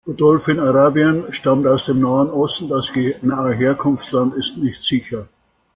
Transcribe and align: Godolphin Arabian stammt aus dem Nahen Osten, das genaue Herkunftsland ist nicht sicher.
Godolphin 0.03 0.59
Arabian 0.59 1.31
stammt 1.31 1.67
aus 1.67 1.85
dem 1.85 1.99
Nahen 1.99 2.31
Osten, 2.31 2.67
das 2.67 2.91
genaue 2.91 3.53
Herkunftsland 3.53 4.33
ist 4.33 4.57
nicht 4.57 4.81
sicher. 4.81 5.27